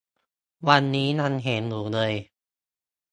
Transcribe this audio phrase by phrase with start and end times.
[0.67, 2.13] วันนี้ยังเห็นอยู่เลย